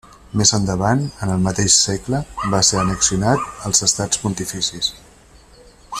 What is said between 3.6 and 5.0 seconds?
als Estats pontificis.